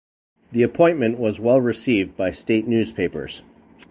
The 0.51 0.63
appointment 0.63 1.19
was 1.19 1.39
well 1.39 1.61
received 1.61 2.17
by 2.17 2.31
state 2.31 2.65
newspapers. 2.67 3.43